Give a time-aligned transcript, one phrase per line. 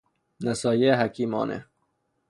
[0.41, 1.65] نصایح حکیمانه